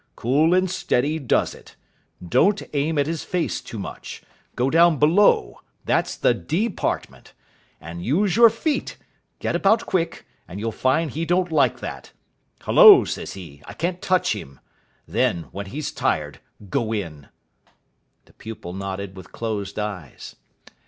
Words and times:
Cool 0.15 0.55
and 0.55 0.67
steady 0.67 1.19
does 1.19 1.53
it. 1.53 1.75
Don't 2.27 2.63
aim 2.73 2.97
at 2.97 3.05
his 3.05 3.23
face 3.23 3.61
too 3.61 3.77
much. 3.77 4.23
Go 4.55 4.71
down 4.71 4.97
below. 4.97 5.61
That's 5.85 6.15
the 6.15 6.33
de 6.33 6.69
partment. 6.69 7.33
And 7.79 8.03
use 8.03 8.35
your 8.35 8.49
feet. 8.49 8.97
Get 9.37 9.55
about 9.55 9.85
quick, 9.85 10.25
and 10.47 10.59
you'll 10.59 10.71
find 10.71 11.11
he 11.11 11.23
don't 11.23 11.51
like 11.51 11.81
that. 11.81 12.13
Hullo, 12.63 13.05
says 13.05 13.33
he, 13.33 13.61
I 13.65 13.73
can't 13.75 14.01
touch 14.01 14.33
him. 14.33 14.59
Then, 15.07 15.43
when 15.51 15.67
he's 15.67 15.91
tired, 15.91 16.39
go 16.67 16.91
in." 16.91 17.27
The 18.25 18.33
pupil 18.33 18.73
nodded 18.73 19.15
with 19.15 19.31
closed 19.31 19.77
eyes. 19.77 20.35